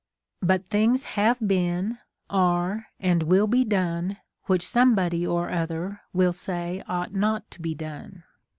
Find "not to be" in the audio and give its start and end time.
7.13-7.75